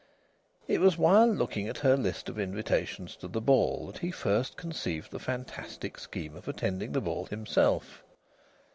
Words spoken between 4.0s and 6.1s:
first conceived the fantastic